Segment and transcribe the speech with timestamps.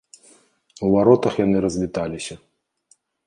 [0.87, 2.35] У варотах яны развіталіся.